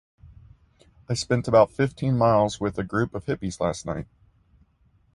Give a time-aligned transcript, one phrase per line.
[1.07, 4.07] I spent about fifteen miles with a group of hippies last night.